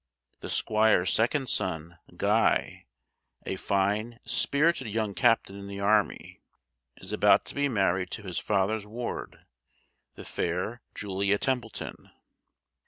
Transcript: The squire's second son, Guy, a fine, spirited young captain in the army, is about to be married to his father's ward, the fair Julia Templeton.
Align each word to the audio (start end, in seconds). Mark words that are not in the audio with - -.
The 0.39 0.49
squire's 0.49 1.13
second 1.13 1.47
son, 1.47 1.99
Guy, 2.17 2.87
a 3.45 3.55
fine, 3.55 4.17
spirited 4.23 4.87
young 4.87 5.13
captain 5.13 5.55
in 5.55 5.67
the 5.67 5.79
army, 5.79 6.41
is 6.97 7.13
about 7.13 7.45
to 7.45 7.53
be 7.53 7.69
married 7.69 8.09
to 8.13 8.23
his 8.23 8.39
father's 8.39 8.87
ward, 8.87 9.45
the 10.15 10.25
fair 10.25 10.81
Julia 10.95 11.37
Templeton. 11.37 12.09